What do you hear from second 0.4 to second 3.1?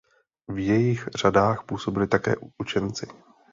V jejich řadách působili také učenci.